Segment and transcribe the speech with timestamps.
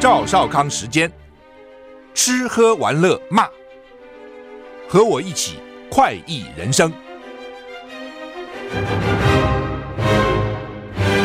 [0.00, 1.12] 赵少康时间，
[2.14, 3.46] 吃喝玩乐骂，
[4.88, 5.58] 和我一起
[5.90, 6.90] 快意人生。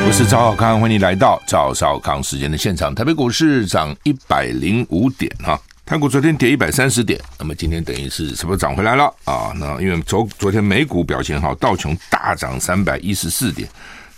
[0.06, 2.94] 我是赵少康，欢迎来到赵少康时间的现场。
[2.94, 9.54] 台北股市涨一百零五点哈，台股昨天跌一百三十点，那么今天等于是什么涨回来了啊？
[9.56, 13.70] 那因为昨昨天美股表现好，道琼大涨三百一十四点。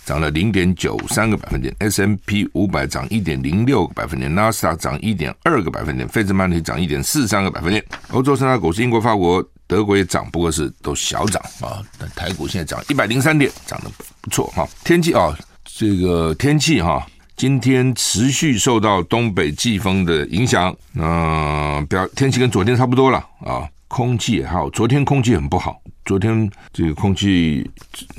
[0.08, 7.84] 涨了零点九三个百分点，S M P 五百涨一点零六个百分点，纳斯达涨一点二个百分点，费城半导体涨一点四三个百分点。
[8.08, 11.84] 欧洲三大股市，英国、法国、德国也涨，不过是都小涨啊。
[11.98, 13.90] 但台股现在涨一百零三点，涨得
[14.22, 14.66] 不错哈。
[14.82, 15.36] 天气啊，
[15.66, 17.06] 这个天气哈，
[17.36, 23.68] 今天持续受到东北季风的影响，嗯，表天气跟昨天差不多了啊。
[23.88, 25.80] 空气也好，昨天空气很不好。
[26.04, 27.68] 昨天这个空气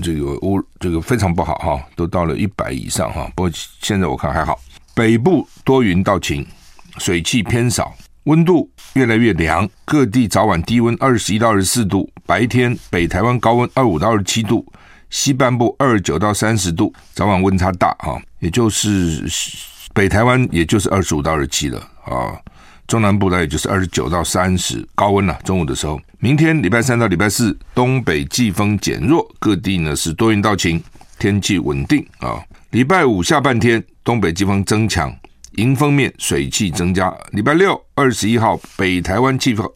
[0.04, 3.32] 这个污这个非常不好哈，都到了一百以上哈。
[3.36, 4.60] 不过现在我看还好。
[4.94, 6.46] 北部多云到晴，
[6.98, 9.68] 水汽偏少，温度越来越凉。
[9.86, 14.64] 各地早晚低温二十一到二十四度，白天北台湾高温二五到二十七度，
[15.10, 18.22] 西半部二十九到三十度，早晚温差大哈。
[18.40, 19.28] 也就是
[19.94, 22.38] 北台湾也就是二十五到二十七了啊。
[22.90, 25.40] 中南部呢，也就是二十九到三十，高温了。
[25.44, 30.84] 中午的时候，明天礼拜三到礼拜四，东北季风减弱，各地呢是多云到晴，
[31.20, 32.42] 天气稳定啊。
[32.72, 35.16] 礼拜五下半天，东北季风增强，
[35.52, 37.16] 迎风面水汽增加。
[37.30, 39.70] 礼拜六二十一号，北台湾气风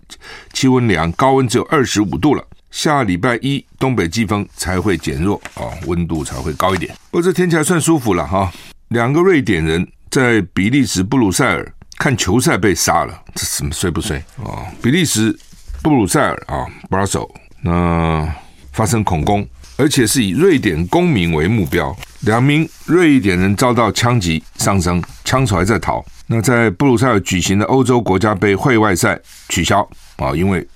[0.51, 2.43] 气温凉，高温只有二十五度了。
[2.71, 6.91] 下礼拜一，东北季风才会减弱啊，温度才会高一点。
[7.11, 8.51] 不过这天气还算舒服了哈。
[8.87, 11.71] 两个瑞典人在比利时布鲁塞尔。
[11.97, 14.65] 看球赛被杀了，这什么衰不衰啊？
[14.81, 15.37] 比利时
[15.81, 17.29] 布鲁塞尔啊，布拉索
[17.61, 18.27] 那
[18.71, 26.03] 发生恐攻，而且是以瑞典公民为目标，两名瑞典人遭到枪击丧生，枪手还在逃。
[26.25, 29.87] 那在布鲁塞尔举行的欧洲国家杯会外赛取消
[30.17, 30.67] 啊，因为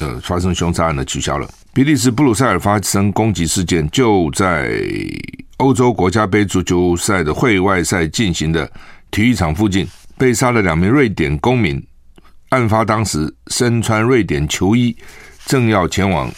[0.00, 1.48] 呃发生凶杀案的取消了。
[1.72, 4.70] 比利时布鲁塞尔发生攻击事件，就在
[5.58, 8.70] 欧洲国家杯足球赛的会外赛进行的
[9.10, 9.86] 体育场附近。
[10.16, 11.84] 被杀的两名瑞典公民，
[12.50, 14.96] 案发当时身穿瑞典球衣，
[15.46, 16.30] 正要前往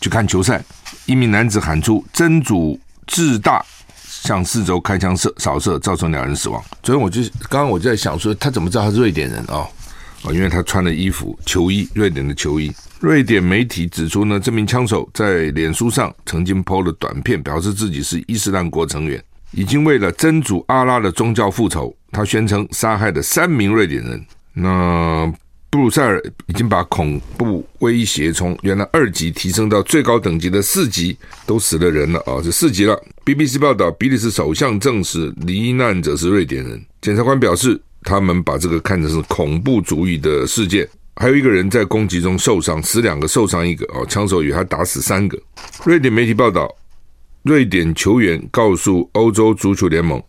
[0.00, 0.62] 去看球赛。
[1.06, 3.64] 一名男子喊出“真主至大”，
[4.06, 6.62] 向四周开枪射扫射，造成两人死亡。
[6.82, 9.66] 所以我就刚刚我就在想说，他怎么知道他是瑞典人啊？
[10.22, 12.72] 啊，因为他穿的衣服球衣，瑞典的球衣。
[13.00, 19.22] 瑞典媒体指出呢，这名枪手在脸书上曾经 PO 了短片，表示自己是伊斯兰国成员。
[19.52, 24.26] 已经为了真主阿拉的宗教复仇，他宣称杀害了三名瑞典人。
[24.54, 25.32] 那
[25.70, 32.40] 布鲁塞尔已经把恐怖威胁从原来二级提升到最高等级的四级，都死了人了啊！
[32.44, 32.94] 这四级了。
[33.24, 36.84] BBC 报道，比利时首相证实罹难者是瑞典人。
[37.00, 40.86] 检察官表示，他们把这个看成是恐怖主义的事件。
[41.16, 43.86] 还有一个人在攻击中受伤，死两个，受伤一个。
[43.94, 45.38] 哦，枪手与他打死三个。
[45.84, 46.74] 瑞典媒体报道。
[47.42, 50.22] 瑞典球员告诉欧洲足球联盟，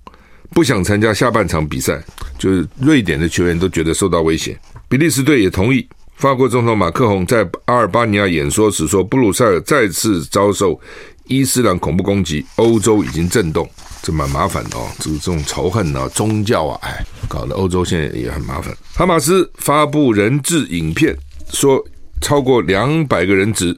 [0.51, 2.03] 不想参加下半场比赛，
[2.37, 4.59] 就是瑞典的球员都觉得受到威胁。
[4.87, 5.87] 比利时队也同意。
[6.15, 10.79] 法国总统马克宏在阿尔巴尼亚演说时说，布鲁塞尔再次遭受
[11.27, 13.69] 伊斯兰恐怖攻击，欧洲已经震动，
[14.01, 14.87] 这蛮麻烦的哦。
[14.99, 18.73] 这这种仇恨啊，宗教啊，哎，搞得欧洲现在也很麻烦。
[18.93, 21.17] 哈马斯发布人质影片，
[21.49, 21.83] 说
[22.21, 23.75] 超过两百个人质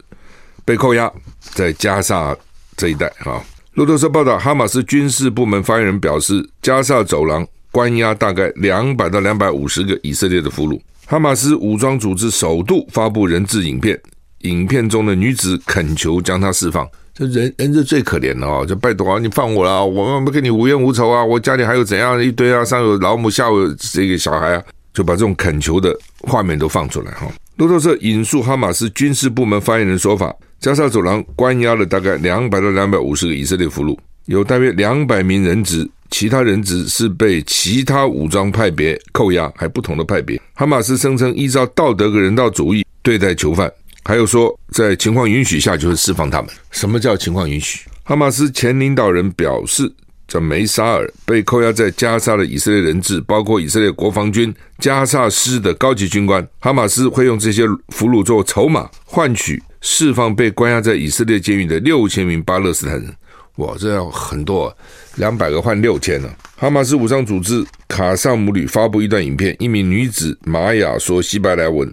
[0.65, 2.35] 被扣押在加沙。
[2.77, 3.41] 这一带哈，
[3.73, 10.79] 路透社报道，哈马斯军事部门发言人表示，加萨走廊关押大概两百到两百五十个以色列的俘虏。
[11.05, 13.99] 哈马斯武装组织首度发布人质影片，
[14.39, 16.87] 影片中的女子恳求将她释放。
[17.13, 24.63] 这人人是最可怜的哦，就拜托啊，你放我了，我们不跟你无冤无仇啊，我家里还有怎样一堆啊，上有老母下有这个小孩啊，
[24.93, 27.27] 就把这种恳求的画面都放出来哈。
[27.57, 30.33] 路透社引述哈马斯军事部门发言人说法。
[30.59, 40.41] 加沙走廊关押了大概两百到两百五十个以色列俘虏，有大约两百名人质，其他人质是被其他武装派别扣押，还不同的派别。
[40.53, 43.71] 哈马斯声称依照道德和人道主义对待囚犯，
[44.03, 46.49] 还有说在情况允许下就会释放他们。
[46.71, 47.81] 什么叫情况允许？
[48.03, 49.91] 哈马斯前领导人表示，
[50.27, 56.47] 叫梅沙尔被扣押在加沙的以色列人质，包括以色列国防军加萨师的高级军官。
[56.59, 59.61] 哈马斯会用这些俘虏做筹码，换取。
[59.87, 63.15] 释放被关押在以色列监狱的六千名巴勒斯坦人，
[63.57, 64.75] 哇，这要很多，
[65.17, 66.27] 两百个换六千呢。
[66.55, 71.87] 哈马斯武装组织卡萨姆旅发布一段影片，一名女子玛雅说希伯来文，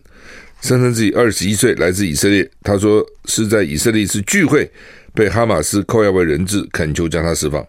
[0.62, 2.50] 声称自己二十一岁，来自以色列。
[2.62, 4.72] 她说是在以色列一次聚会
[5.12, 7.62] 被哈马斯扣押为人质，恳求将她释放。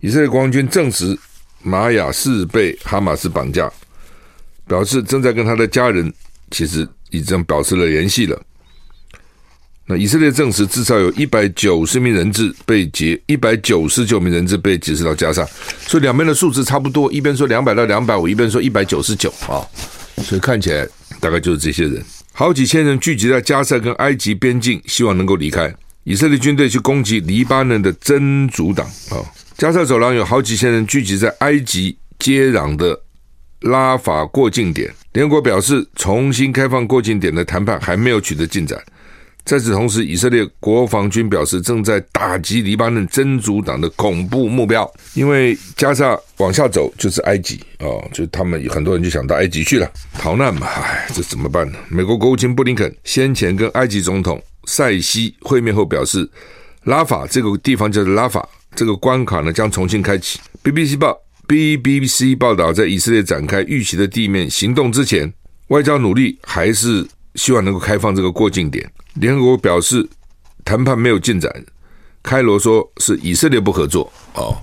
[0.00, 1.18] 以色列国防军证实
[1.62, 3.70] 玛雅是被哈马斯绑架，
[4.66, 6.12] 表示正在跟他的家人
[6.50, 8.40] 其实已经保持了联系了。
[9.86, 15.44] 那以色列证实，至少有一百九十名人质被劫，一百九十九名人质被劫持到加沙，
[15.86, 19.66] 所以两边的数字差不多，一边说两百到两百五，一边说一百九十九啊，
[20.22, 20.88] 所以看起来
[21.18, 25.74] 大概就是这些人，好几千人聚集在加沙跟埃及边境，希望能够离开。
[26.04, 29.18] 以色列军队去攻击黎巴嫩的真主党啊，
[29.60, 32.98] 加沙走廊有好几千人聚集在埃及接壤的
[33.60, 38.82] 拉法过境点，联合国表示，重新开放过境点的谈判还没有取得进展。
[39.44, 44.90] 在此同时，以色列国防军表示正在打击黎巴嫩真主党的恐怖目标。
[45.12, 50.66] 因为加沙往下走就是埃及哦，就他们很多人就想到埃及去了逃难嘛。
[50.68, 51.78] 唉，这怎么办呢？
[51.90, 56.26] 美国国务卿布林肯先前跟埃及总统塞西会面后表示，
[56.84, 60.38] 拉法这个地方叫做拉法，这个关卡呢将重新开启。
[60.62, 61.18] BBC 报
[61.48, 65.32] BBC 报道，在以色列展开预期的地面行动之前，
[65.68, 68.88] 外交努力还是希望能够开放这个过境点。
[69.14, 70.08] 联合国表示，
[70.64, 71.50] 谈判没有进展。
[72.22, 74.54] 开罗说是以色列不合作哦，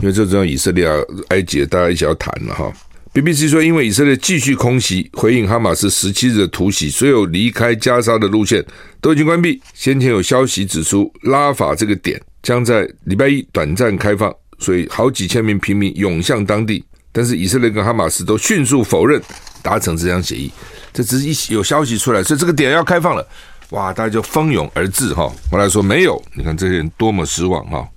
[0.00, 0.96] 因为这种以色列啊、
[1.28, 2.72] 埃及大家一起要谈了哈。
[3.12, 8.64] BBC 说，因为以色列继续空袭回应哈马斯十七日的突袭，所有离开加沙的路线
[9.00, 9.60] 都已经关闭。
[9.74, 16.84] 先前有消息指出，拉法这个点将在礼拜一短暂开放，所以好几千名平民涌向当地。
[17.10, 19.20] 但是以色列跟哈马斯都迅速否认
[19.62, 20.52] 达成这项协议。
[20.92, 23.26] 这只是一有消息出来，所以这个点要开放了。
[23.70, 23.92] 哇！
[23.92, 25.32] 大家就蜂拥而至哈。
[25.50, 27.88] 后来说没有，你看这些人多么失望哈！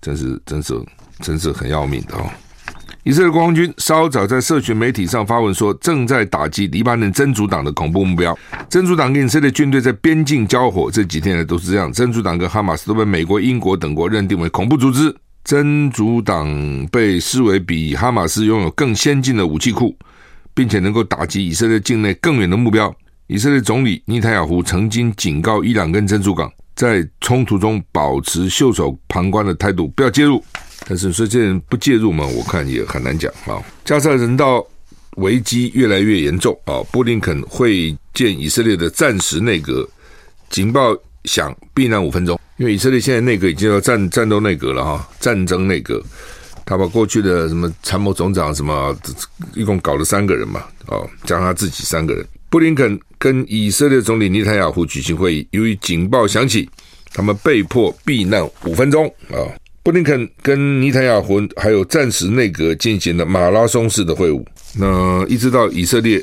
[0.00, 0.80] 真是，真是，
[1.20, 2.32] 真是很要命的哈。
[3.06, 8.36] 以色列国防军稍早在社群媒体上发文说，正在打击黎巴嫩真主党的恐怖目标。
[8.68, 11.92] 真主党跟以色列军队在边境交火，这几天来都是这样。
[11.92, 15.14] 真主党跟哈马斯都被美国、英国等国认定为恐怖组织。
[15.44, 16.48] 真主党
[16.90, 19.96] 被视为比哈马斯拥有更先进的武器库，
[20.52, 22.92] 并且能够打击以色列境内更远的目标。
[23.28, 30.42] 以色列总理尼塔雅胡曾经警告伊朗跟真主党，在冲突中保持袖手旁观的态度，不要介入。
[30.88, 33.60] 但是说这人不介入嘛，我看也很难讲啊。
[33.84, 34.64] 加上人道
[35.16, 36.80] 危机越来越严重啊。
[36.92, 39.88] 布林肯会见以色列的暂时内阁，
[40.48, 42.38] 警报响，避难五分钟。
[42.58, 46.02] 因为以色列现在内阁已经要战战斗内阁了哈，战争内阁。
[46.64, 48.96] 他把过去的什么参谋总长什么，
[49.54, 52.26] 一共搞了三个人嘛，哦，加上他自己三个人。
[52.48, 56.68] 布林肯跟以色列总理尼坦雅胡举行会议，由于警报响起，
[57.12, 59.38] 他们被迫避难五分钟啊。
[59.86, 64.44] 布林肯跟尼坦雅胡还有暂时内阁进行了马拉松式的会晤，
[64.76, 66.20] 那一直到以色列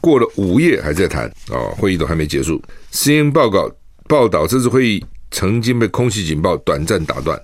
[0.00, 2.60] 过了午夜还在谈啊，会议都还没结束。
[2.90, 3.70] CNN 报告
[4.08, 7.40] 报道，这次会议曾经被空袭警报短暂打断。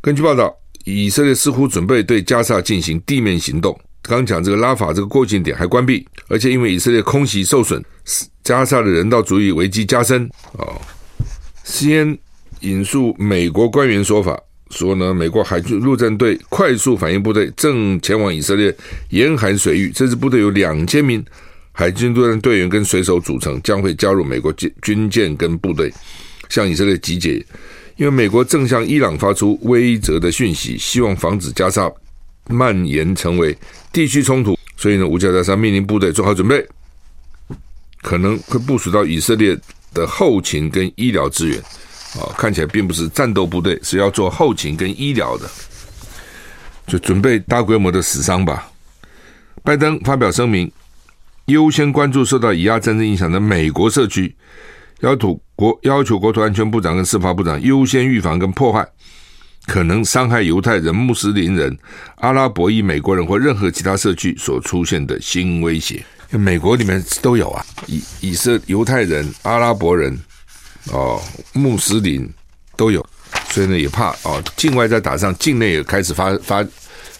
[0.00, 3.76] 根据报道，以色列似乎准备对加沙进行地面行动。
[4.02, 7.82] 刚讲这个拉法这个过境点还关闭，而且因为以色列空袭受损，
[8.44, 10.30] 加沙的人道主义危机加深。
[10.52, 10.80] 哦，
[11.64, 12.16] 先
[12.60, 14.40] 引述美国官员说法，
[14.70, 18.74] 说呢，美国海军陆战队快速反应部队正前往以色列
[19.10, 21.24] 沿海水域，这支部队有两千名
[21.72, 25.92] 海军陆战队员跟水手组成，将会加入美国军军舰跟部队
[26.48, 27.44] 向以色列集结。
[27.96, 31.90] 因为美国正向伊朗发出威则的讯息，希望防止加沙
[32.48, 33.54] 蔓延成为
[33.92, 36.66] 地区冲突，所以呢，五角大厦命令部队做好准备，
[38.00, 39.54] 可能会部署到以色列
[39.92, 41.60] 的后勤跟医疗资源。
[42.18, 45.48] 啊，看起来并不是战斗部队，是要做后勤跟医疗的，
[46.86, 48.70] 就准备大规模的死伤吧。
[49.62, 50.70] 拜登发表声明，
[51.46, 54.34] 优先关注受到以亚战争影响的美国社区，
[55.00, 58.86] 要土国要求国土安全部长跟司法部长优先预防跟破坏。
[59.66, 61.78] 可能伤害犹太人、穆斯林人、
[62.16, 70.18] 阿拉伯裔美国人或任何其他社区所出现的新威胁，美国里面都有啊，以以色犹太人、阿拉伯人、
[70.92, 71.20] 哦
[71.52, 72.28] 穆斯林
[72.76, 73.04] 都有，
[73.50, 76.66] 所以呢也怕哦，境外在打仗，境内也开始发发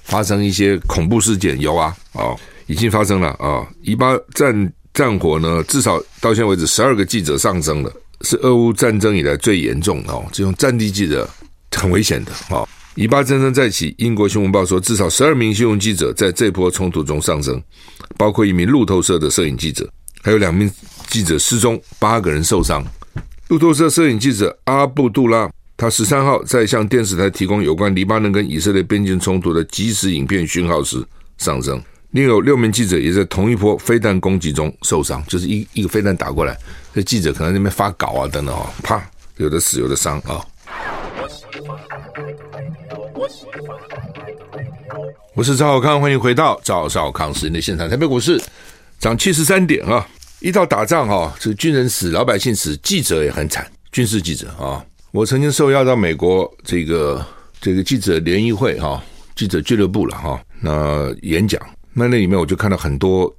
[0.04, 11.28] 发生一些恐怖事件，有啊，哦已经发生了啊、哦，以巴战战火呢，至少到现在为止十二个记者丧生了，是俄乌战争以来最严重的哦，这种战地记者。
[11.72, 12.68] 很危险的啊！
[12.94, 17.62] 以巴战争再起，英国新闻报说，至少十二名新闻记者在这波冲突中丧生，
[18.18, 19.88] 包括一名路透社的摄影记者，
[20.20, 20.70] 还有两名
[21.08, 22.84] 记者失踪，八个人受伤。
[23.50, 31.04] 路透社摄影记者阿布杜拉，他十三号在向电视台提供有关黎巴嫩跟以色列边境冲突的即时影片讯号时
[31.36, 31.82] 丧生。
[32.12, 36.56] 另有六名记者也在同一波飞弹攻击中受伤，就是一一个飞弹打过来，
[36.94, 39.02] 这记者可能在那边发稿啊等等啊，啪，
[39.38, 40.46] 有的死，有的伤啊。
[45.34, 47.90] 我是赵少康，欢迎回到赵少康时间的现场。
[47.90, 48.40] 台北股市
[49.00, 50.06] 涨七十三点啊！
[50.40, 54.82] 一到打仗哈，这军人死，老百姓死，记者也很惨，军事记者啊。
[55.12, 57.24] 我曾经受邀到美国这个
[57.60, 59.02] 这个记者联谊会哈，
[59.36, 61.60] 记者俱乐部了哈，那演讲，
[61.92, 63.30] 那那里面我就看到很多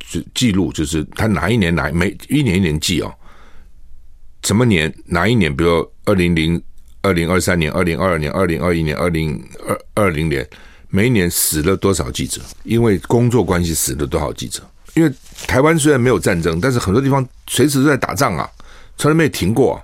[0.00, 3.14] 就记录，就是他哪一年哪每一年一年记哦，
[4.42, 6.60] 什么年哪一年，比如二零零
[7.02, 10.44] 二零二三年、二零二二年、二零二一年、二零二二零年，
[10.88, 12.40] 每一年死了多少记者？
[12.64, 14.60] 因为工作关系死了多少记者？
[14.94, 15.12] 因为
[15.46, 18.48] 台湾虽然没有战争，但是很多地方随时都在打仗啊，
[18.96, 19.82] 从来没有停过、啊。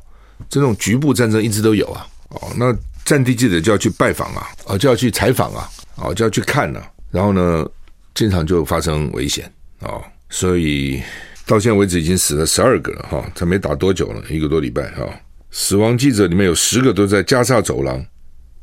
[0.48, 2.06] 这种局部战争一直都有啊。
[2.28, 6.90] 哦，那战地记者就要去拜访啊，啊，就要去采访啊，啊，就要去看啊。
[7.10, 7.66] 然后呢，
[8.14, 9.50] 经常就发生危险
[9.80, 9.98] 啊。
[10.30, 11.02] 所以
[11.46, 15.08] 到现在为止已经死了十二个了哈，才没打多久了，一个多礼拜哈。
[15.50, 17.98] 死亡记者里面有十个都在加沙走廊，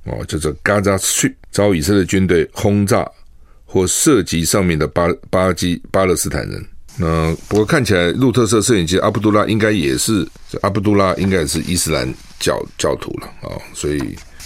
[0.03, 3.09] 哦，叫做 Gaza Strip，遭以色列军队轰炸。
[3.75, 6.65] 或涉及上面的巴巴基巴勒斯坦人，
[6.95, 10.25] 那不过看起来路透社摄影机阿卜杜拉应该也是
[10.61, 12.07] 阿卜杜拉应该也是伊斯兰
[12.39, 13.97] 教教徒了啊，所以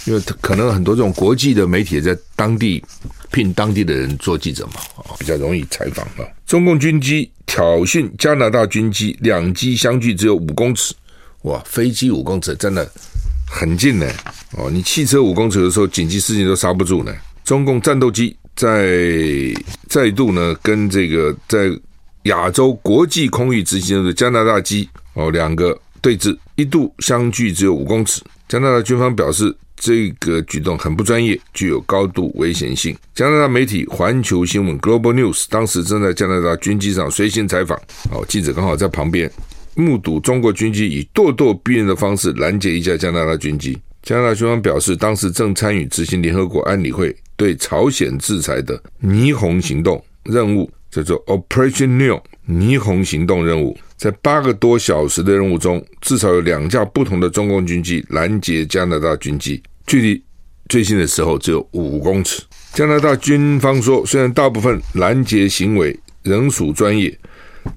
[0.04, 2.82] 因为可能很多这种国际的媒体在当地
[3.30, 6.26] 聘当地的人做记者嘛，啊，比较容易采访啊。
[6.44, 10.92] 中共军机挑衅加拿大军机，两机相距只有五公尺，
[11.42, 12.90] 哇，飞机五公尺真的
[13.48, 14.10] 很近呢，
[14.58, 17.14] 哦，你汽车五公尺的时候，紧急事情都刹不住呢。
[17.44, 18.36] 中共战斗机。
[18.60, 21.70] 在再度呢，跟这个在
[22.24, 28.20] 亚洲国际空域执行的加拿大机哦，两个对峙，一度相距只有五公尺。
[28.50, 32.94] 加拿大军方表示，这个举动很不专业，具有高度危险性。
[33.14, 37.78] 加拿大媒体环球新闻 （Global News） 当时正在加拿大军机上随行采访，
[38.12, 39.32] 哦，记者刚好在旁边
[39.74, 43.78] 目睹中国军机以咄咄逼人的方式拦截一架加拿大军机。
[44.02, 47.16] 加拿大军方表示，当时正参与执行联合国安理会。
[47.40, 60.22] 对朝鲜制裁的霓虹行动任务叫做 Operation Neon 霓虹行动任务，在八个多小时的任务中，至少有两架不同的中共军机拦截加拿大军机，距离
[60.68, 62.42] 最近的时候只有五公尺。
[62.74, 67.18] 加拿大军方说，虽然大部分拦截行为仍属专业，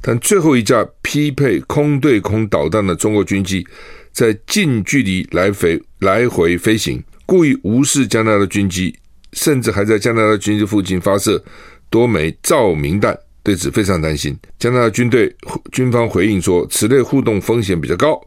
[0.01, 3.65] 但最后一架匹配空对空导弹的中国军机，
[4.11, 8.93] 在近距离来回来回飞行，故意无视加拿大军机。
[9.33, 11.43] 甚至还在加拿大军机附近发射
[11.89, 14.37] 多枚照明弹，对此非常担心。
[14.57, 15.33] 加拿大军队
[15.71, 18.19] 军方回应说，此类互动风险比较高，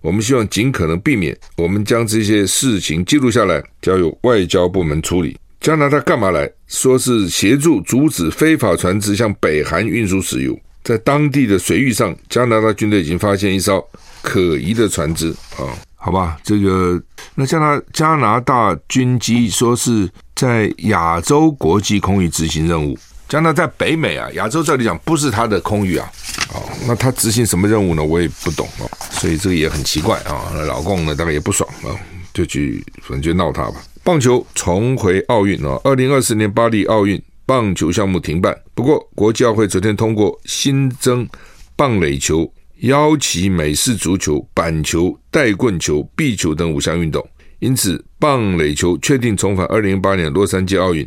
[0.00, 1.36] 我们希望尽可能避免。
[1.56, 5.36] 我们将这些事情记录下来，交由外交部门处理。
[5.60, 6.48] 加拿大干嘛来？
[6.68, 10.56] 说是协助阻止非法船只向北韩运输石油。
[10.84, 13.84] 在当地的水域上，加拿大军队已经发现一艘
[14.22, 15.66] 可疑的船只啊。
[15.96, 17.02] 好吧，这个
[17.34, 22.96] 那加拿加拿大军机说是在亚洲国际空域执行任务。
[23.28, 26.08] 加拿大在北美啊，亚洲这里讲不是他的空域啊。
[26.54, 28.04] 哦，那他执行什么任务呢？
[28.04, 30.48] 我也不懂哦，所以这个也很奇怪啊。
[30.54, 31.90] 那老共呢，大概也不爽啊，
[32.32, 33.82] 就去反正就闹他吧。
[34.04, 41.28] 棒球重回奥运啊，二零二四年巴黎奥运棒球项目停办，不过国际奥会昨天通过新增
[41.74, 42.48] 棒垒球。
[42.82, 47.28] 腰旗、美式足球、板球、带棍球、壁球等五项运动，
[47.58, 51.06] 因此棒垒球确定重返二零一八年洛杉矶奥运。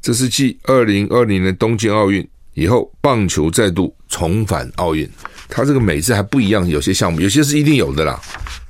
[0.00, 5.08] 这是继二零二零年东京奥运以后，棒球再度重返奥运。
[5.48, 8.20] 它这个每次还不一样，有些项目有些是一定有的啦，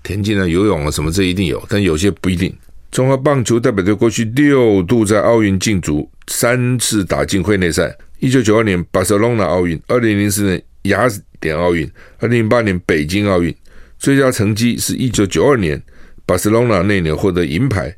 [0.02, 2.54] 田径啊、游泳啊什么这一定有，但有些不一定。
[2.90, 7.96] 中华棒球代表队过去六度在奥运竞逐，三次打进会内赛。
[8.18, 10.62] 一九九二年巴塞隆纳奥运，二零零四年。
[10.86, 11.08] 雅
[11.40, 13.52] 典奥运，二零零八年北京奥运
[13.98, 15.82] 最佳成绩是一九九二年
[16.26, 17.94] 巴塞隆纳那年获得银牌，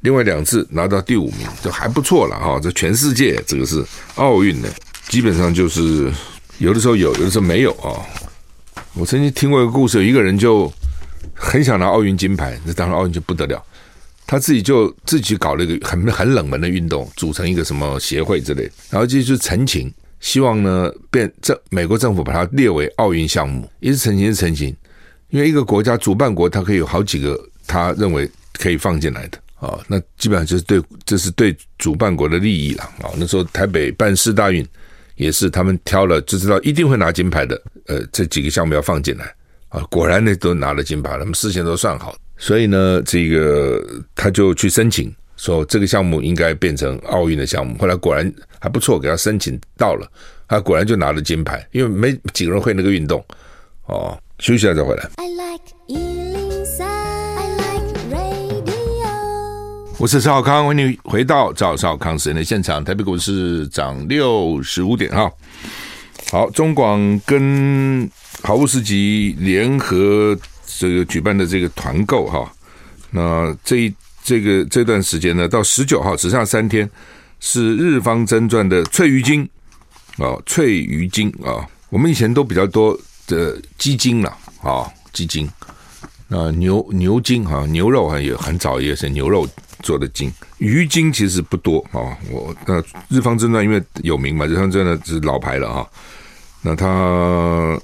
[0.00, 2.60] 另外两次拿到第五名，就还不错了哈。
[2.62, 3.82] 这全世界这个是
[4.16, 4.68] 奥运的，
[5.08, 6.12] 基本上就是
[6.58, 7.98] 有的时候有，有的时候没有啊。
[8.92, 10.70] 我曾经听过一个故事，有一个人就
[11.34, 13.62] 很想拿奥运金牌，那当然奥运就不得了，
[14.26, 19.92] 他自己就自己搞了一个很很冷门的运动，组成一个什么协会之类，然后就去陈情。
[20.20, 24.76] 希望呢，变这美国政府把它列为奥运项目，一直澄清，一直澄清，
[25.30, 33.08] 因为一个国家主办国，它可以有好几个他认为可以放进来的啊，那基本上就是对，这是对主办国的利益了啊。
[33.16, 34.66] 那时候台北办世大运
[35.14, 39.32] 也是他们挑了就知道一定会拿金牌的，呃，这几个项目要放进来
[39.68, 43.80] 啊，果然呢都拿了金牌，他们事先都算好，所以呢，这个
[44.16, 45.14] 他就去申请。
[45.36, 50.06] 说这个项目应该变成奥运的项目，后来果然还不错，给他申请到了，
[50.46, 53.24] 他果然就拿了金牌，因为没几个人会那个运动。
[53.86, 55.08] 哦，休息一下再回来。
[55.16, 56.19] I like
[60.00, 62.82] 我是赵少康，欢迎你回到赵少康时间的现场。
[62.82, 65.30] 台北股市涨六十五点哈。
[66.30, 68.10] 好，中广跟
[68.42, 70.34] 豪物市集联合
[70.78, 72.50] 这个举办的这个团购哈，
[73.10, 76.90] 那这一这个这段时间呢，到十九号只剩下三天，
[77.38, 79.46] 是日方真传的翠鱼精
[80.16, 85.46] 啊，翠鱼精啊，我们以前都比较多的鸡精了啊，鸡精。
[86.26, 89.46] 那，牛牛筋哈，牛肉哈也很早也是牛肉
[89.82, 92.16] 做的精，鱼精其实不多啊。
[92.30, 95.86] 我那日方真传因为有名嘛，日方真传是老牌了啊。
[96.62, 97.80] 那它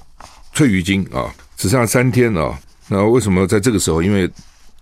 [0.53, 2.57] 翠鱼精啊，只剩下三天啊。
[2.87, 4.01] 那为什么在这个时候？
[4.01, 4.29] 因为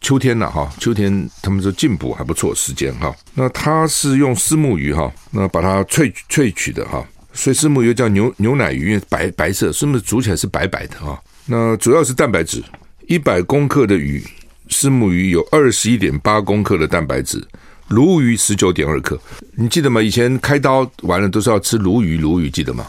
[0.01, 3.15] 秋天了哈，秋天他们说进补还不错时间哈。
[3.33, 7.03] 那它是用丝木鱼哈，那把它萃萃取的哈，
[7.33, 11.19] 所以丝木鱼叫牛牛奶鱼，白白色，是不是煮起来是白白的哈？
[11.45, 12.63] 那主要是蛋白质。
[13.07, 14.23] 一百公克的鱼，
[14.69, 17.45] 虱目鱼有二十一点八公克的蛋白质，
[17.87, 19.19] 鲈鱼十九点二克。
[19.55, 20.01] 你记得吗？
[20.01, 22.85] 以前开刀完了都是要吃鲈鱼，鲈鱼记得吗？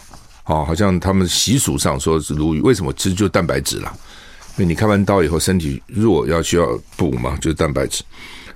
[0.47, 2.93] 哦，好像他们习俗上说是鲈鱼，为什么？
[2.95, 3.93] 其实就蛋白质啦。
[4.57, 8.03] 因为你开完刀以后身体弱，要需要补嘛，就是蛋白质。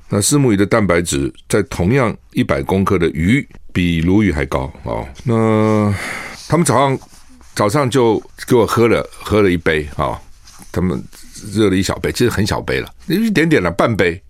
[0.09, 5.07] 那虱目鱼的蛋白质在同样一百公克的鱼，比鲈鱼还高哦。
[5.25, 5.95] 那
[6.49, 6.99] 他们早上
[7.55, 10.19] 早上就给我喝了喝了一杯啊、哦，
[10.73, 11.03] 他们。
[11.53, 14.21] 热了一小杯，其实很小杯了，一点点了，半杯。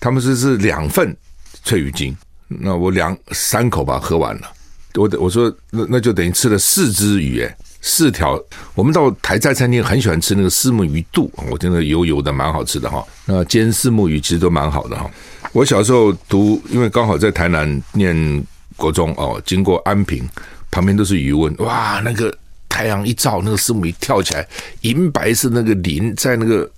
[0.00, 1.16] 他们是是两份
[1.62, 2.16] 翠鱼精，
[2.48, 4.52] 那我两三口把它喝完了。
[4.94, 8.36] 我我说那那就等于吃了四只鱼，哎，四条。
[8.74, 13.06] 我们到台菜餐厅很喜欢吃那个四目鱼肚，我觉得油油的，蛮好吃的哈。
[13.24, 15.08] 那煎四目鱼其实都蛮好的哈。
[15.52, 18.44] 我小时候读，因为刚好在台南念
[18.76, 20.28] 国中哦，经过安平，
[20.70, 22.36] 旁边都是鱼塭，哇，那个。
[22.82, 24.44] 太阳一照，那个虱目鱼跳起来，
[24.80, 26.68] 银白色那个鳞在那个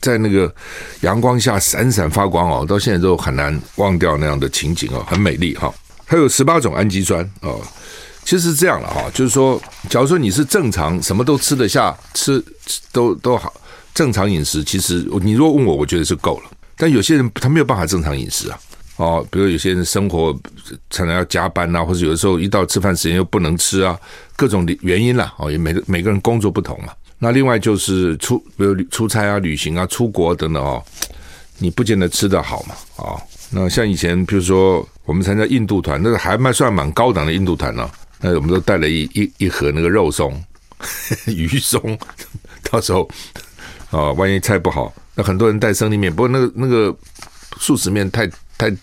[0.00, 0.54] 在那个
[1.00, 5.74] 阳光下闪闪发光哦，到现在都很难忘掉那样的情景哦，很美丽哈。
[6.06, 7.60] 还有十八种氨基酸哦，
[8.22, 12.40] 其实是这样了哈，就是说，假如说你是正常什么都吃得下，吃
[12.92, 13.52] 都都好
[13.92, 16.50] 正常饮食，其实你如果问我，我觉得是够了。
[16.76, 18.56] 但有些人他没有办法正常饮食啊。
[18.98, 20.36] 哦，比如有些人生活
[20.90, 23.96] 常常要加班呐，或者有的时候一到吃饭时间又不能吃啊，
[24.34, 25.32] 各种原因啦。
[25.38, 26.92] 哦，也每个每个人工作不同嘛。
[27.16, 30.82] 那另外就是出，比如出差啊、旅行啊、出国等等哦，
[31.58, 32.74] 你不见得吃得好嘛。
[32.96, 37.88] 哦，那像以前，比如说我们参加印度团，那个还蛮算蛮高档的印度团呢。
[38.20, 40.42] 那我们都带了一一一盒那个肉松、
[41.26, 41.96] 鱼松，
[42.68, 43.08] 到时候
[43.92, 46.92] 啊，万一菜不好，那很多人带生力面，不过那个那个
[47.60, 48.26] 速食面太
[48.58, 48.76] 太。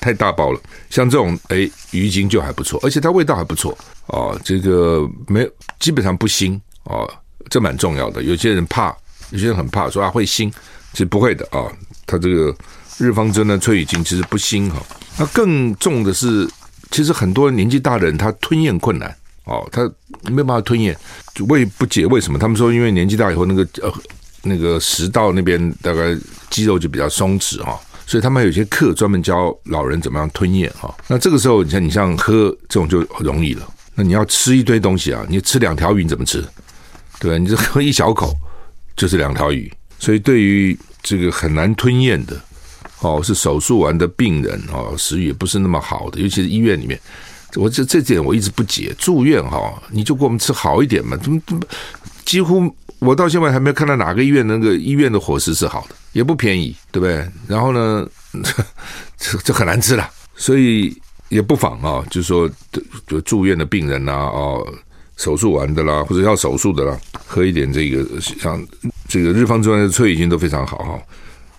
[0.00, 4.38] 太大包了，像这种哎鱼精就还不错，而且它味道还不错哦。
[4.44, 7.08] 这个没基本上不腥哦，
[7.50, 8.22] 这蛮重要的。
[8.22, 8.94] 有些人怕，
[9.30, 10.50] 有些人很怕说啊会腥，
[10.92, 11.72] 其实不会的啊、哦。
[12.06, 12.54] 它这个
[12.98, 14.80] 日方真的翠鱼精其实不腥哈。
[15.18, 16.48] 那更重的是，
[16.90, 19.82] 其实很多年纪大的人他吞咽困难哦，他
[20.30, 20.96] 没有办法吞咽，
[21.48, 22.38] 我也不解为什么。
[22.38, 23.92] 他们说因为年纪大以后那个呃
[24.42, 26.16] 那个食道那边大概
[26.50, 27.80] 肌肉就比较松弛哈。
[28.06, 30.94] 所以他们有些课专门教老人怎么样吞咽哈。
[31.08, 33.68] 那这个时候，你像你像喝这种就容易了。
[33.94, 36.44] 那你要吃一堆东西啊，你吃两条鱼怎么吃？
[37.18, 38.32] 对，你就喝一小口
[38.96, 39.72] 就是两条鱼。
[39.98, 42.38] 所以对于这个很难吞咽的
[43.00, 47.00] 哦，是手术完的病人哦，食欲也不是那么好的，尤其是医院里面，
[47.54, 48.94] 我这这点我一直不解。
[48.98, 51.62] 住院哈，你就给我们吃好一点嘛，怎么怎么
[52.24, 52.72] 几乎。
[52.98, 57.28] 我到现在还没有看到哪个医院那个医院的伙食是好的，也不便宜，对不对？
[57.46, 58.08] 然后呢，
[59.18, 60.96] 这这很难吃了，所以
[61.28, 62.50] 也不妨啊，就是说，
[63.06, 64.66] 就住院的病人呐，哦，
[65.18, 68.66] 手术完的啦，或者要手术的啦，喝一点这个像
[69.06, 70.98] 这个日方真传的翠鱼精都非常好哈。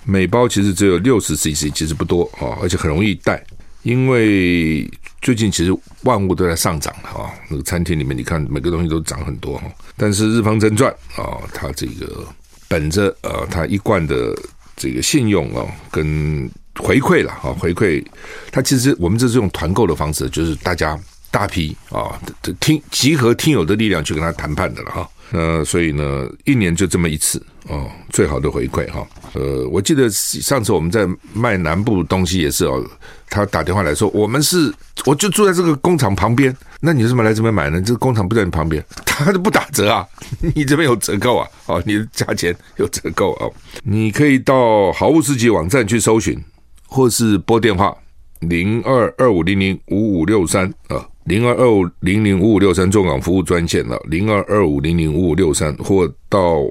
[0.03, 3.45] 每包其实只有六十 CC，其实不多啊，而且很容易带，
[3.83, 4.89] 因为。
[5.19, 9.63] 最近其实万物都在上涨哈，那个餐厅里面你看每个东西都涨很多哈。
[9.97, 12.23] 但是日方真传啊，它这个
[12.67, 14.35] 本着呃他一贯的
[14.75, 16.49] 这个信用哦，跟
[16.79, 18.03] 回馈了哈，回馈
[18.51, 20.99] 他其实我们这是用团购的方式，就是大家
[21.31, 22.19] 大批啊，
[22.59, 25.09] 听集合听友的力量去跟他谈判的了哈。
[25.31, 29.05] 呃，所以呢，一年就这么一次哦，最好的回馈哈。
[29.33, 32.83] 呃，我记得上次我们在卖南部东西也是哦，
[33.29, 34.73] 他打电话来说，我们是
[35.05, 37.81] 我就住在这个工厂旁边，那你为什么来这边买呢？
[37.81, 40.07] 这个工厂不在你旁边，他就不打折啊，
[40.55, 43.47] 你这边有折扣啊，哦，你的价钱有折扣啊，
[43.83, 46.41] 你可以到好物市集网站去搜寻，
[46.87, 47.95] 或是拨电话
[48.39, 51.05] 零二二五零零五五六三啊。
[51.27, 56.61] 零二二五零零五五六三中港服务专线了，零二二五零零五五六三，或到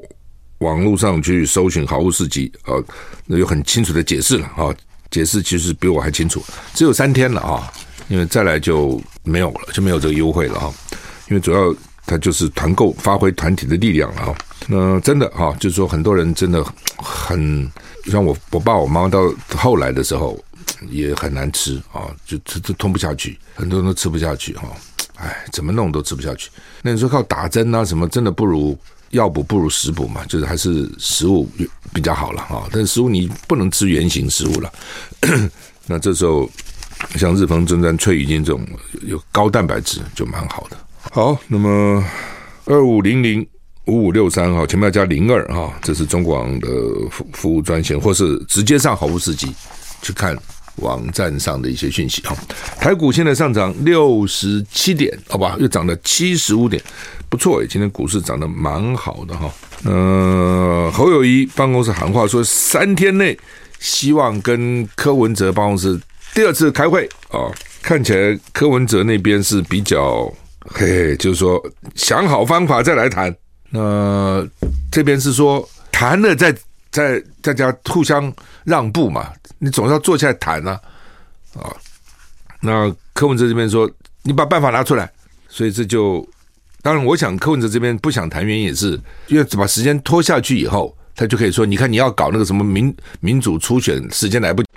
[0.58, 2.74] 网络上去搜寻好物市集啊，
[3.26, 4.74] 那有很清楚的解释了啊，
[5.10, 6.42] 解释其实比我还清楚。
[6.74, 7.70] 只有三天了啊，
[8.08, 10.72] 因为再来就没有了，就没有这个优惠了哈。
[11.28, 11.74] 因为主要
[12.06, 14.34] 它就是团购，发挥团体的力量了哈。
[14.66, 16.64] 那真的哈，就是说很多人真的
[16.96, 17.70] 很
[18.06, 20.42] 像我我爸我妈到后来的时候
[20.88, 24.68] 也很难吃啊，就吃都吞不下去，很多人都吃不下去哈。
[25.16, 26.50] 哎，怎么弄都吃不下去。
[26.82, 28.78] 那你说靠打针啊什么，真的不如
[29.16, 31.48] 药补，不如食补嘛，就是还是食物
[31.92, 32.68] 比较好了哈。
[32.70, 34.72] 但是食物你不能吃原型食物了。
[35.86, 36.48] 那这时候
[37.16, 38.64] 像日丰真传翠羽精这种
[39.02, 40.76] 有高蛋白质就蛮好的。
[41.10, 42.04] 好，那么
[42.64, 43.46] 二五零零
[43.86, 46.68] 五五六三哈，前面加零二哈，这是中广的
[47.10, 49.54] 服服务专线，或是直接上好物市集
[50.02, 50.36] 去看。
[50.76, 52.36] 网站上的一些讯息哈，
[52.78, 56.82] 台股现在上涨六十七点，好吧，又涨了七十五点，
[57.28, 59.50] 不错诶，今天股市涨得蛮好的哈。
[59.84, 63.38] 呃，侯友宜办公室喊话说，三天内
[63.78, 66.00] 希望跟柯文哲办公室
[66.34, 67.50] 第二次开会啊，
[67.82, 70.24] 看起来柯文哲那边是比较
[70.66, 71.62] 嘿嘿，就是说
[71.94, 73.34] 想好方法再来谈。
[73.70, 74.46] 那
[74.90, 76.54] 这边是说谈了再
[76.90, 78.32] 再大家互相
[78.64, 79.30] 让步嘛。
[79.66, 80.78] 你总是要坐下来谈呢，
[81.54, 81.74] 啊，
[82.60, 83.90] 那柯文哲这边说，
[84.22, 85.10] 你把办法拿出来，
[85.48, 86.24] 所以这就
[86.82, 88.92] 当然，我想柯文哲这边不想谈，原因也是
[89.26, 94.68] 因为把时间拖下去以后，他就可以说，你看你要搞那个什么民民主初选，时间来不及。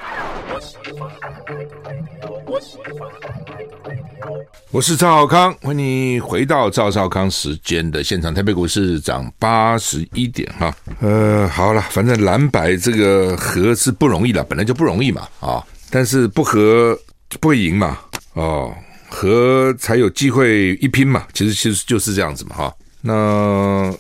[4.72, 8.32] 我是赵少康，欢迎你回到赵少康时间的现场。
[8.32, 16.96] 台北股市涨八十一点哈，呃，好了，反正蓝白这个和是不容易了，本来就不容易嘛啊，但是不和
[17.40, 17.98] 不会赢嘛
[18.34, 18.72] 哦，
[19.10, 22.76] 和才有机会一拼嘛，其实其实就是这样子嘛哈。
[23.02, 23.92] 那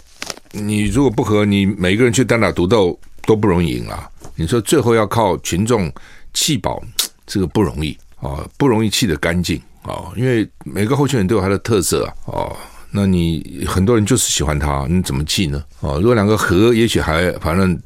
[0.52, 4.08] 你如果不和，你每个人去单打独斗都不容易赢啊。
[4.36, 5.92] 你说最后要靠群众
[6.32, 6.80] 弃保，
[7.26, 9.60] 这个不容易啊，不容易弃得干净。
[9.84, 12.58] 哦，因为每个候选人都有他的特色啊，哦，
[12.92, 15.64] 那你很多人就是喜欢他，你怎么记呢？
[15.80, 17.80] 哦，如果两个和，也许还反正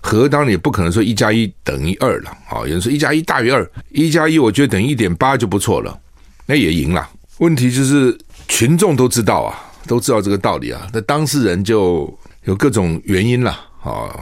[0.00, 5.98] 和，当然也不可能说一加一等于二了，啊，有人说一加一大于二，一加一我觉得等于一点八就不错了，
[6.46, 7.08] 那也赢了。
[7.38, 8.16] 问题就是
[8.48, 12.12] 群众都知道啊，都知道这个道理啊，那当事人就
[12.44, 13.50] 有各种原因了，
[13.82, 14.14] 啊，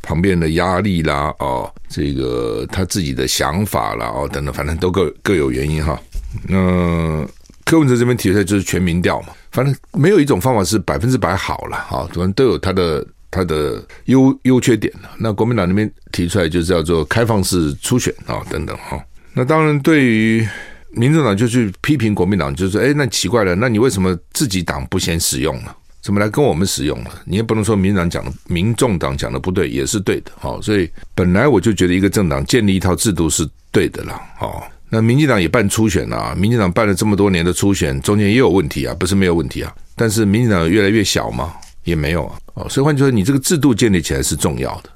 [0.00, 6.00] 旁边的压力啦，哦，这个他自己的想法啦，哦，等等，反正都各各有原因哈。
[6.48, 7.26] 那
[7.64, 15.10] 柯文哲这边提出来就是全民调嘛，反正没有一种方法是百分之百好了哈，反正都有它的它的优优缺点了。
[15.18, 19.02] 那国民党那边提出来就是叫做开放式初选啊等等哈。
[19.32, 20.46] 那当然对于
[20.90, 25.74] 民众党就去批评国民党，就是说哎，那奇怪了，那你为什么自己党不先使用呢？
[26.02, 27.10] 怎么来跟我们使用呢？
[27.24, 30.58] 你也不能说民进党讲的民众党讲的不对，也是对的哈。
[30.60, 34.62] 所以本来我就觉得一个政党建立一套制度是对的了哈。
[34.94, 39.74] 那民进党也办初选了啊，民进党办了这么多年的初选，中间也有问题啊，不是没有问题啊。
[39.96, 42.36] 但是民进党越来越小嘛，也没有啊。
[42.52, 44.90] 哦，所以换句话说，你这个制度建立起来是重要的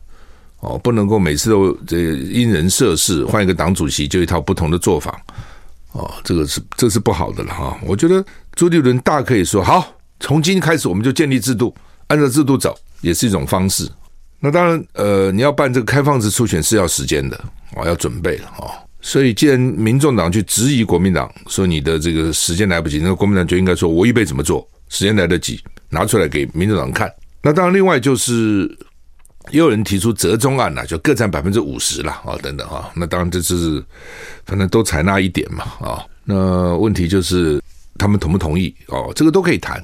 [0.60, 5.18] 哦，不能够每次都这因人设事，换一个党主席就一套不同的做法
[5.92, 7.78] 哦，这个是这是不好的了哈。
[7.82, 8.22] 我觉得
[8.54, 11.74] 朱立伦大可以说好，从今天开始我们就建立制度，
[12.08, 13.90] 按照制度走，也是一种方式。
[14.40, 17.40] 那当然，呃，你要办这个开放式初选是要时间的
[17.74, 18.70] 哦，要准备的哦。
[19.06, 27.08] 所以，既然民众党去质疑国民党说你的这个时间来不及，那国民党就应该说：“我预备怎么做，时间来得及，拿出来给民众党看。”
[27.40, 28.68] 那当然，另外就是
[29.52, 32.90] 也有人提出折中案了，就各占百分之五十了啊，等等啊。
[32.96, 33.80] 那当然这是
[34.44, 36.04] 反正都采纳一点嘛啊。
[36.24, 37.62] 那问题就是
[37.96, 39.12] 他们同不同意哦？
[39.14, 39.80] 这个都可以谈，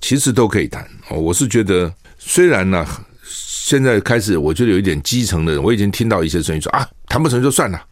[0.00, 1.18] 其实都可以谈哦。
[1.18, 2.86] 我是觉得，虽然呢，
[3.24, 7.84] 现在开始我觉得有一点基层的人，我已经听到一些声音说啊，谈不成就算了。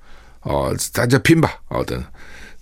[0.43, 1.53] 哦，大家拼吧！
[1.69, 2.03] 哦，等，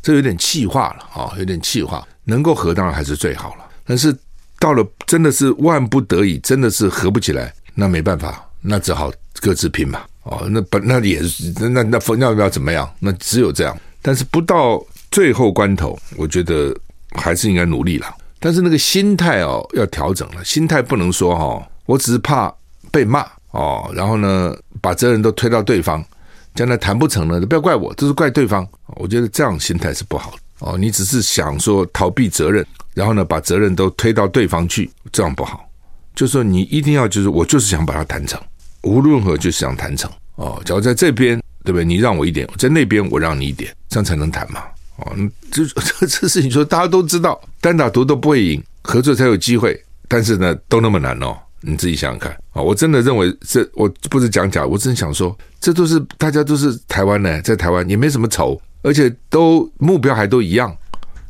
[0.02, 2.06] 这有点气化了啊，有点气化。
[2.24, 4.16] 能够合当然还是最好了，但是
[4.58, 10.06] 到了真的是万不得已，真的是合不起来，那没办法，那只好各自拼吧。
[10.22, 12.88] 哦，那本那也是那那那要不要怎么样？
[13.00, 13.76] 那只有这样。
[14.02, 16.76] 但是不到最后关头，我觉得
[17.12, 18.06] 还是应该努力了。
[18.38, 20.44] 但是那个心态哦，要调整了。
[20.44, 22.54] 心态不能说哈、哦，我只是怕
[22.92, 26.04] 被骂哦，然后呢，把责任都推到对方。
[26.54, 28.66] 将来谈不成了，不要怪我，这是怪对方。
[28.96, 30.76] 我觉得这样心态是不好的哦。
[30.76, 35.68] 你只是想说逃避责任，然后呢，把责任都推到对方去，这样不好。
[36.14, 38.40] 就是说你一定要，就是我就是想把它谈成，
[38.82, 40.60] 无论如何就是想谈成哦。
[40.64, 41.84] 假如在这边，对不对？
[41.84, 44.62] 你让我一点，在那边我让你一点，这样才能谈嘛。
[44.96, 45.16] 哦，
[45.50, 49.80] 这这这事情说大家都知道，单打独斗不会赢，合作才有机会。
[50.08, 51.38] 但是呢，都那么难哦。
[51.60, 52.62] 你自己想想看啊！
[52.62, 60.74] 我真的认为这我不是讲假，我真想说，这都是大家都是台湾呢，在台湾也没什么仇，而且都目标还都一样，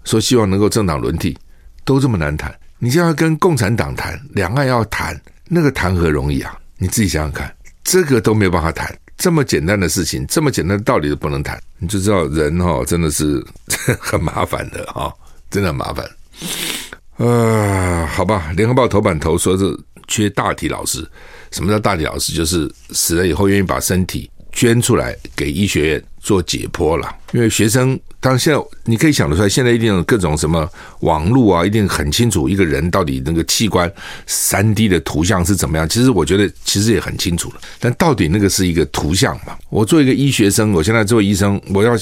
[0.04, 1.36] 说希望能够政党轮替，
[1.84, 2.54] 都这么难谈。
[2.78, 6.56] 你现在要跟共产党谈，两岸要谈，那个谈何容易啊！
[6.78, 13.44] 你自己想想看，这个都没有办法谈，这么简单的事情，这么简单的道理都不能谈，你就知道人哈真的是
[14.00, 15.12] 很麻烦的哈，
[15.50, 16.08] 真的很麻烦。
[17.18, 19.78] 呃，好吧，《联合报》头版头说是
[20.10, 21.08] 缺大体老师。
[21.50, 22.34] 什么叫大体老师？
[22.34, 27.16] 就是死了以后愿意把身体捐出来给医学院做解剖了。
[27.32, 30.68] 因为学生，当然现在你可以想得出来，现在一定有各种什么
[31.00, 33.92] 网络啊，一定很清楚一个人到底那个器官
[34.26, 35.88] 三 D 的图像是怎么样。
[35.88, 39.58] 其实我觉得其实也很清楚了，但到底那个是一个图像嘛？
[39.70, 41.92] 我做一个医学生，我现在做医生，我要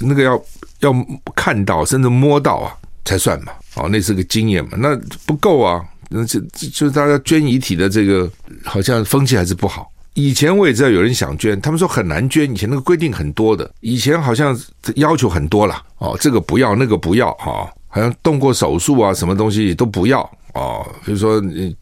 [0.00, 0.44] 那个要
[0.80, 0.94] 要
[1.34, 3.52] 看到甚至摸到啊才算嘛。
[3.74, 8.30] 哦，那是个经验嘛，那不够啊，那就就是大家捐遗体的这个
[8.64, 9.90] 好像风气还是不好。
[10.14, 14.58] 以前我也知道有人想捐，他们说很难捐，以前那个规定很多的，以前好像
[14.94, 15.82] 要求很多了。
[15.98, 20.20] 哦，这个不要，那个不要，哈、哦，好像动过手术啊，什么东西都不要。
[20.54, 21.76] 哦，比如说你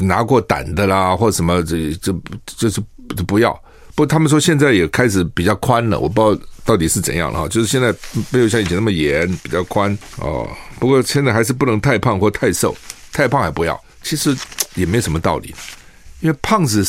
[0.00, 2.82] 拿过胆的啦，或什么这这就是
[3.26, 3.58] 不要。
[3.94, 7.94] 不，他们说现在也开始比较宽了，我不知道到底是怎样了哈，就是现在
[8.30, 10.46] 没有像以前那么严，比较宽哦。
[10.78, 12.74] 不过现在还是不能太胖或太瘦，
[13.12, 13.78] 太胖还不要。
[14.02, 14.36] 其实
[14.74, 15.54] 也没什么道理，
[16.20, 16.84] 因为胖子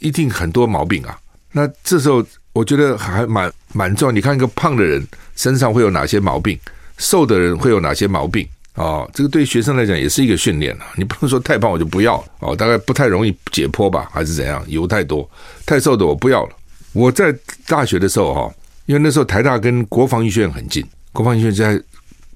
[0.00, 1.16] 一定很多毛病啊。
[1.52, 4.12] 那这时候我觉得还蛮蛮重要。
[4.12, 6.58] 你看一个胖的人身上会有哪些毛病，
[6.98, 8.44] 瘦的人会有哪些毛病
[8.74, 9.10] 啊、哦？
[9.14, 10.86] 这个对学生来讲也是一个训练啊。
[10.96, 14.64] 你不能说太胖我就不要哦，大概不太容易解剖吧，还是怎样？
[14.66, 15.28] 油太多，
[15.64, 16.56] 太瘦的我不要了。
[16.92, 17.32] 我在
[17.68, 18.52] 大学的时候哈，
[18.86, 21.84] 因为那时候台大跟国防医学院很近，国防医学院在。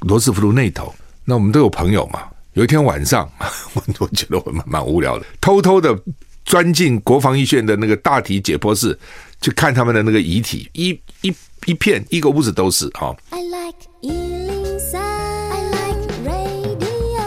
[0.00, 2.20] 罗斯福路那头，那我们都有朋友嘛。
[2.56, 3.30] 有一天晚上，
[3.74, 5.94] 我我觉得我蛮蛮无聊的，偷偷的
[6.42, 8.98] 钻进国防医学院的那个大体解剖室，
[9.42, 11.34] 去看他们的那个遗体，一一
[11.66, 13.14] 一片一个屋子都是哈。
[13.28, 17.20] I like 103, I like radio。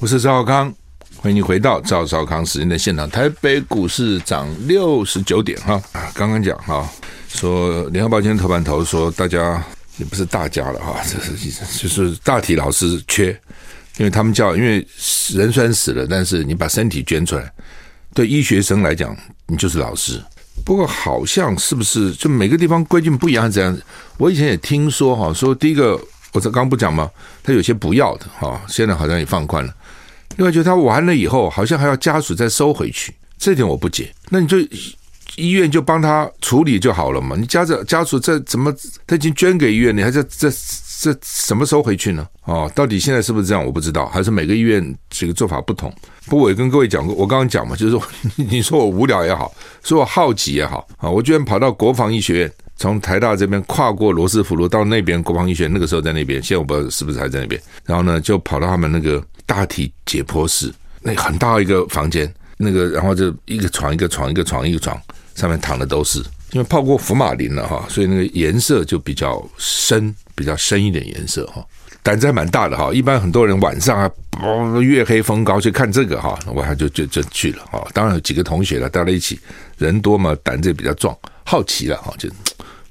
[0.00, 0.74] 我是赵少康，
[1.18, 3.10] 欢迎你回到赵少康时间的现场。
[3.10, 6.88] 台北股市涨六十九点哈，啊，刚刚讲哈，
[7.28, 9.62] 说联合报今天头版头说大家。
[9.98, 13.38] 也不是大家了哈，这是就是大体老师缺，
[13.98, 14.86] 因为他们叫，因为
[15.34, 17.52] 人虽然死了，但是你把身体捐出来，
[18.14, 20.20] 对医学生来讲，你就是老师。
[20.64, 23.76] 不过好像是不是就每个地方规定不一样这样？
[24.18, 26.00] 我以前也听说哈，说第一个
[26.32, 27.10] 我这刚不讲吗？
[27.42, 29.74] 他有些不要的哈，现在好像也放宽了。
[30.36, 34.14] 另外就他完了以后，好像还要家属再收回去，这点我不解。
[34.30, 34.56] 那你就。
[35.36, 38.74] 医院就帮他处理就好了嘛，你家长家属这怎么
[39.06, 40.50] 他已经捐给医院，你还在这
[41.00, 42.28] 这什么时候回去呢？
[42.44, 43.64] 哦，到底现在是不是这样？
[43.64, 45.92] 我不知道，还是每个医院这个做法不同。
[46.26, 48.02] 不过我也跟各位讲过，我刚刚讲嘛，就是说
[48.36, 57.60] 你说我无聊也好，说我好奇也好啊，我居然跑到国防医学院，从台大这边跨过罗斯福路到那边国防医学院，那个时候在那边，现在我不知道是不是还在那边。
[57.84, 65.00] 然后呢，就跑到他们那个大体解剖室，那很大一个房间，那个然后就一个床一个床一个床一个床。
[65.34, 66.18] 上面躺的都是，
[66.52, 71.64] 因为泡过福马林了哈，所以那个颜色就比较深，比较深一点颜色哈。
[72.02, 74.10] 胆子还蛮大的哈，一般很多人晚上啊，
[74.80, 77.86] 月黑风高去看这个哈，我还就就就去了哈。
[77.94, 79.38] 当然有几个同学了，大家一起，
[79.78, 82.28] 人多嘛，胆子也比较壮，好奇了哈，就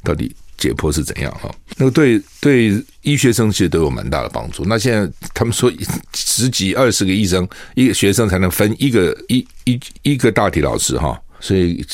[0.02, 1.54] 到底解剖是怎样哈。
[1.76, 4.64] 那个对对医学生其实都有蛮大的帮助。
[4.66, 5.70] 那现在他们说
[6.16, 11.86] 十几二十个医生，一个学生才能分一个一一一个大体老师哈，所以。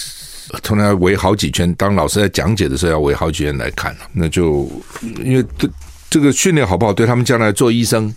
[0.63, 4.69] 通常要围好几圈，当老师在讲解的时候要围好几圈来看，那就
[5.23, 5.69] 因为这
[6.09, 8.13] 这个训练好不好，对他们将来做医生，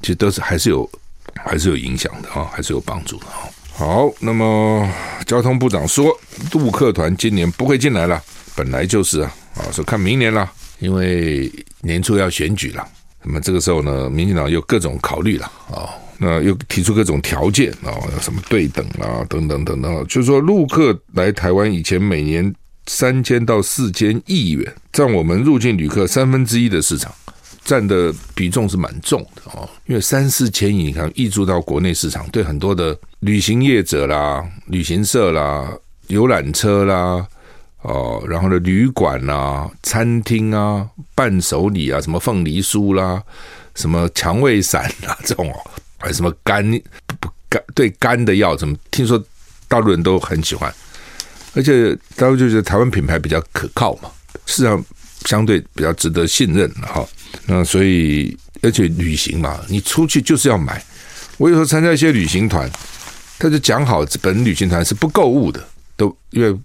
[0.00, 0.88] 其实都是还是有
[1.34, 3.50] 还是有影响的啊，还是有帮助的啊。
[3.72, 4.88] 好，那么
[5.26, 6.16] 交通部长说，
[6.52, 8.22] 陆客团今年不会进来了，
[8.54, 12.86] 本来就是啊，啊，说看明年了，因为年初要选举了，
[13.24, 15.90] 那么这个时候呢，民进党有各种考虑了啊。
[16.18, 22.54] 那又提出各种条件啊，什么对等啊，等等等等，就是说陆客来台湾以前，每年
[22.86, 27.12] 三千到四千亿元，占我们入境旅客三分之一的市场，
[27.64, 29.68] 占的比重是蛮重的哦。
[29.86, 35.72] 因为三四千亿，你看挹注到国内市场，对很多的旅行业者啦、旅行社啦、
[36.06, 37.26] 游览车啦，
[37.82, 43.22] 哦，然后呢旅馆啊、餐厅啊、伴手礼啊，什么凤梨酥啦、
[43.74, 45.56] 什么蔷薇散啊这种哦。
[46.04, 46.62] 还什么肝
[47.06, 48.54] 不不肝对肝的药？
[48.54, 49.22] 怎么听说
[49.66, 50.72] 大陆人都很喜欢？
[51.54, 54.10] 而且大陆就觉得台湾品牌比较可靠嘛，
[54.44, 54.84] 市场
[55.24, 57.06] 相对比较值得信任哈。
[57.46, 60.82] 那所以而且旅行嘛，你出去就是要买，
[61.38, 62.68] 我有时候参加一些旅行团，
[63.38, 65.64] 他就讲好本旅行团是不购物的，
[65.96, 66.58] 都因为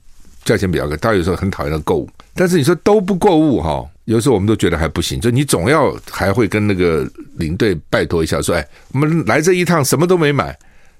[0.43, 0.95] 价钱比较高。
[0.97, 5.21] 他有时候很讨厌那购物，但是你说都不购物哈，有时候我们都觉得还不行。
[5.21, 10.51] 就你总要还会跟那个领队拜托一下，说：“哎，我们来这一趟什么都没买，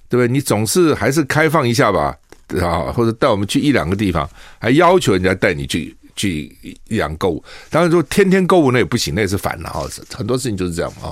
[0.08, 0.32] 对不对？
[0.32, 2.16] 你总是还是开放一下吧，
[2.62, 6.56] 啊，或者带我们去一两个地方，还要求人家带你去去
[6.88, 7.44] 一两购物。
[7.72, 9.88] 当然说天天购物那也不行，那也是烦了哈。
[10.14, 11.10] 很多事情就是这样啊。”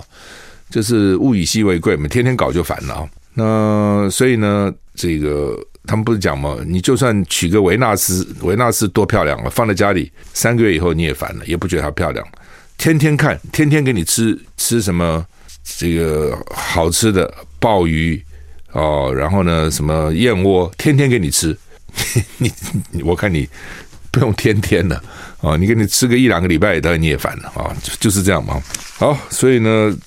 [0.69, 3.10] 就是物以稀为贵嘛，天天搞就烦了啊。
[3.33, 5.57] 那所以呢，这个
[5.88, 6.58] 他们不是讲吗？
[6.67, 12.23] 你就算娶个维纳斯，维纳斯多漂亮啊，放在家里三个月以后你也烦了，也不觉得她漂亮。
[12.78, 15.26] 天天看，天天给你吃吃什么
[15.63, 18.21] 这个好吃的鲍鱼
[18.73, 21.58] 哦，然后呢什么燕窝，天天给你吃。
[22.38, 22.52] 你
[22.91, 23.47] 你我看你
[24.12, 25.02] 不用天天的
[25.39, 28.62] 哦，你给你吃个一两个礼拜，当然你也烦了啊，就是这样嘛。
[28.97, 29.97] 好，所以呢。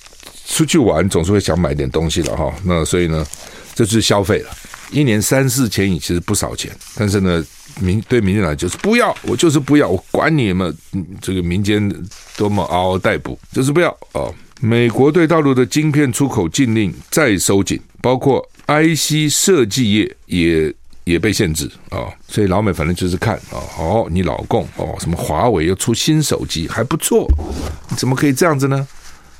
[0.47, 3.25] 出去玩总是会想买点东西的哈，那所以呢，
[3.73, 4.49] 这就是消费了。
[4.91, 7.43] 一年三四千亿其实不少钱，但是呢，
[7.79, 10.75] 民对民间来就是不要，我就是不要，我管你们
[11.21, 11.91] 这个民间
[12.37, 14.33] 多么嗷嗷待哺，就是不要哦。
[14.59, 20.71] 美国对大陆的晶片出口禁令再收紧，包括 IC 设计业也
[21.03, 22.05] 也被限制啊。
[22.27, 27.27] 所以老美反正就是看啊，哦，你老共哦，什么华为又出新手机还不错，
[27.89, 28.87] 你怎么可以这样子呢？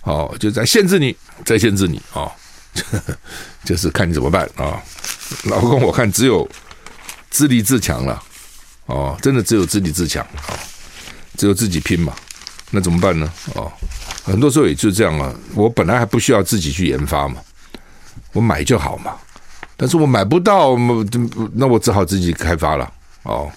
[0.03, 2.31] 哦，就在限制你，再限制你啊、哦，
[3.63, 4.81] 就是看你怎么办啊、
[5.45, 6.49] 老公，我看只有
[7.29, 8.21] 自立自强了，
[8.85, 10.43] 哦，真的只有自立自强啊、
[11.37, 12.13] 只有自己拼嘛。
[12.69, 13.31] 那怎么办呢？
[13.55, 13.71] 哦，
[14.23, 15.33] 很多时候也就这样啊。
[15.55, 17.41] 我本来还不需要自己去研发嘛，
[18.31, 19.15] 我买就好嘛。
[19.75, 20.75] 但是我买不到，
[21.53, 22.93] 那我只好自己开发了。
[23.23, 23.51] 哦，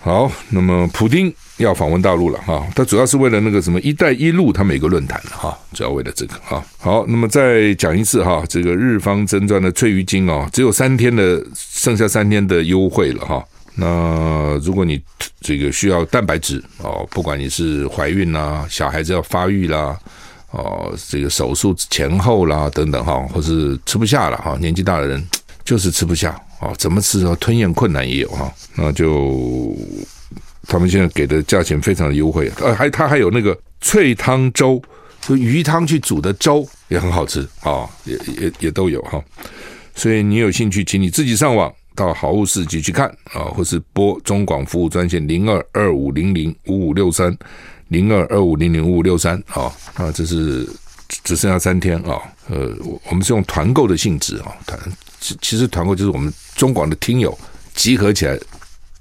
[0.00, 1.32] 好，那么普丁。
[1.62, 6.64] 要访问大陆了哈，他主要是为了那个什么“一带一路”他们有个论坛哈，主要为了这个哈。
[6.78, 13.44] 好，那么再讲一次哈，这个日方征专的翠鱼精哦，只有三天的，剩下三天的优惠了哈。
[13.74, 15.00] 那如果你
[15.40, 19.96] 这个需要蛋白质哦，不管你是怀孕啦、小孩子要发育啦、
[20.50, 25.24] 哦这个手术前后啦等等哈，或是吃不下了哈，年纪大的人
[25.64, 29.76] 就是吃不下哦，怎么吃啊，吞咽困难也有哈，那就。
[30.70, 34.80] 他们现在给的价钱非常的优惠，呃，还他还有那个脆汤粥，
[35.20, 39.20] 就鱼汤去煮的粥也很好吃啊、也也也都有哈。
[39.96, 47.36] 所以你有兴趣，请你自己上网到好物市集去看啊、或是拨中广服务专线零二二五零零五五六三
[47.88, 50.64] 零二二五零零五五六三啊啊，这是
[51.24, 52.72] 只剩下三天啊、呃，
[53.10, 54.78] 我们是用团购的性质啊，团
[55.18, 57.36] 其其实团购就是我们中广的听友
[57.74, 58.38] 集合起来，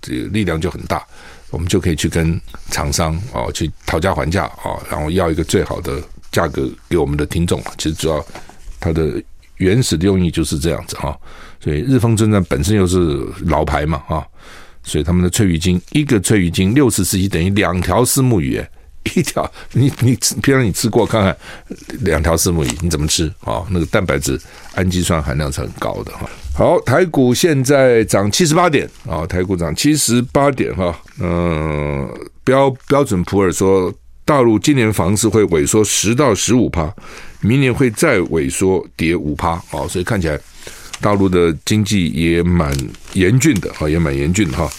[0.02, 1.06] 这个力量就很大。
[1.52, 7.62] 我们就可以去跟厂商啊去讨价还价啊，然后要一个最好的价格给我们的听众。
[7.78, 8.26] 其实主要
[8.80, 9.22] 它的
[9.58, 11.18] 原始的用意就是这样子哈。
[11.62, 14.26] 所以日丰证券本身又是老牌嘛啊，
[14.84, 18.64] 所以他们的翠鱼精一个翠鱼精六十 cc 等于两条虱目鱼，
[19.16, 21.36] 一条你你平常你吃过看看
[22.02, 23.66] 两条虱目鱼你怎么吃啊？
[23.70, 24.40] 那个蛋白质
[24.76, 26.30] 氨基酸含量是很高的哈。
[26.60, 30.94] 好，台股现在涨七十八点啊，台股涨七十八点哈。
[31.22, 32.06] 嗯，
[32.44, 33.90] 标标准普尔说，
[34.26, 36.94] 大陆今年房市会萎缩十到十五趴，
[37.40, 40.38] 明年会再萎缩跌五趴啊，所以看起来
[41.00, 42.78] 大陆的经济也蛮
[43.14, 44.70] 严峻的啊，也蛮严峻的哈。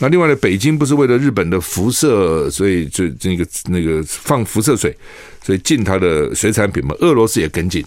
[0.00, 4.94] 那另外呢，北京不是为了日本的辐射，所以就那个那个放辐射水，
[5.42, 7.82] 所以禁它的水产品嘛，俄罗斯也跟进，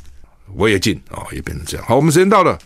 [0.56, 1.86] 我也进啊，也变成这样。
[1.86, 2.58] 好，我们时间到了。